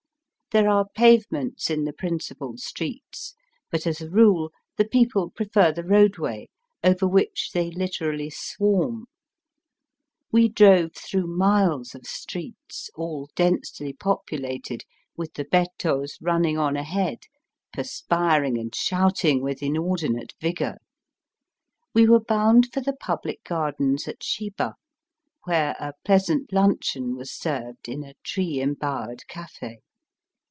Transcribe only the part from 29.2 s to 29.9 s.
cafe.